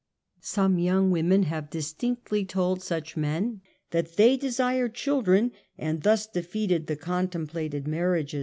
V 0.37 0.41
Some 0.47 0.79
young 0.79 1.11
women 1.11 1.43
have 1.43 1.69
distinctly 1.69 2.43
told 2.43 2.81
such 2.81 3.15
men 3.15 3.61
xthat 3.91 4.15
they 4.15 4.35
desired 4.35 4.95
children, 4.95 5.51
and 5.77 6.01
thus 6.01 6.25
defeated 6.25 6.87
the 6.87 6.95
contemplated 6.95 7.87
marriages. 7.87 8.39